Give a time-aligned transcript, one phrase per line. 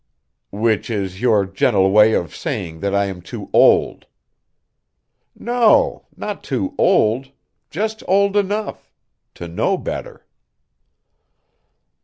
[0.55, 4.07] "Which is your gentle way of saying that I am too old."
[5.37, 7.29] "No, not too old;
[7.69, 8.91] just old enough
[9.35, 10.25] to know better."